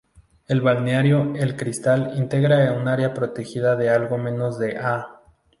El 0.47 0.61
Balneario 0.61 1.35
El 1.35 1.55
Cristal 1.55 2.13
integra 2.17 2.73
un 2.73 2.87
área 2.87 3.13
protegida 3.13 3.75
de 3.75 3.91
algo 3.91 4.17
menos 4.17 4.57
de 4.57 4.75
ha. 4.79 5.21